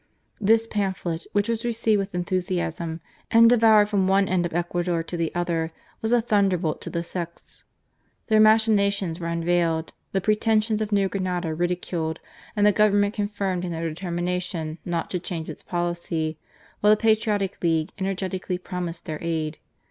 [0.39, 5.03] This pamphlet, which was received with enthu siasm and devoured from one end of Ecuador
[5.03, 7.65] to the other, was a thunderbolt to the sects.
[8.25, 12.19] Their machina tions were unveiled, the pretensions of New Grenada ridiculed,
[12.55, 16.39] and the Government confirmed in their (Jetermination not to change its policy,
[16.79, 19.59] while the patriotic league energetically promised their aid.